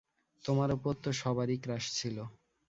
[0.43, 2.17] তোমার ওপর তো সবারই ক্রাশ ছিল।